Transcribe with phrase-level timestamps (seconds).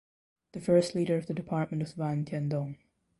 [0.53, 2.79] The first leader of the Department was Van Tien Dung.